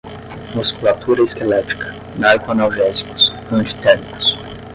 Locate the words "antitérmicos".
3.51-4.35